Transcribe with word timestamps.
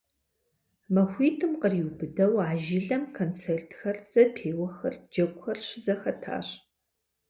Махуитӏым 0.93 1.53
къриубыдэу 1.61 2.33
а 2.47 2.47
жылэм 2.63 3.03
концертхэр, 3.15 3.95
зэпеуэхэр, 4.11 4.95
джэгухэр 5.11 5.57
щызэхэтащ. 5.67 6.47